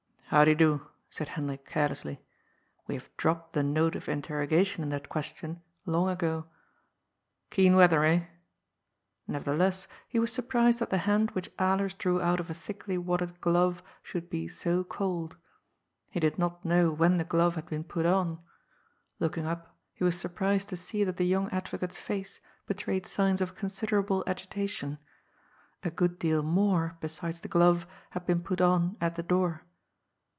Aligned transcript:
"How 0.33 0.45
de 0.45 0.55
do," 0.55 0.87
said 1.09 1.27
Hendrik 1.27 1.65
carelessly. 1.65 2.21
We 2.87 2.95
have 2.95 3.09
dropped 3.17 3.51
the 3.51 3.63
note 3.63 3.97
of 3.97 4.07
interrogation 4.07 4.81
in 4.81 4.87
that 4.91 5.09
question 5.09 5.61
long 5.85 6.07
ago." 6.07 6.45
Keen 7.51 7.75
weather, 7.75 8.05
eh?" 8.05 8.27
Nevertheless, 9.27 9.89
he 10.07 10.19
was 10.19 10.31
surprised 10.31 10.79
that 10.79 10.89
156 10.91 11.49
€^OD'S 11.49 11.51
FOOL.• 11.51 11.57
the 11.57 11.65
hand 11.65 11.79
which 11.85 11.95
Alers 11.97 11.97
drew 11.97 12.21
out 12.21 12.39
of 12.39 12.49
a 12.49 12.53
thickly 12.53 12.97
wadded 12.97 13.41
glove 13.41 13.83
should 14.01 14.29
be 14.29 14.49
bo 14.63 14.85
cold. 14.85 15.35
He 16.11 16.21
did 16.21 16.39
not 16.39 16.63
know 16.63 16.93
when 16.93 17.17
the 17.17 17.25
gloye 17.25 17.55
had 17.55 17.65
been 17.67 17.83
put 17.83 18.05
on. 18.05 18.39
Looking 19.19 19.45
up, 19.45 19.75
he 19.93 20.05
was 20.05 20.17
surprised 20.17 20.69
to 20.69 20.77
see 20.77 21.03
that 21.03 21.17
the 21.17 21.25
young 21.27 21.49
advocate's 21.49 21.97
face 21.97 22.39
betrayed 22.65 23.05
signs 23.05 23.41
of 23.41 23.53
considerable 23.55 24.23
agitation. 24.25 24.97
A 25.83 25.91
good 25.91 26.17
deal 26.19 26.41
more, 26.41 26.95
besides 27.01 27.41
the 27.41 27.49
glove, 27.49 27.85
had 28.11 28.25
been 28.25 28.41
put 28.41 28.61
on 28.61 28.95
at 29.01 29.15
the 29.15 29.23
door. 29.23 29.63